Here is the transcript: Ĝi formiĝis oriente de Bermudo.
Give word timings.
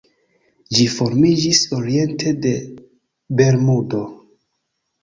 Ĝi 0.77 0.87
formiĝis 0.93 1.61
oriente 1.81 2.35
de 2.47 2.55
Bermudo. 3.43 4.03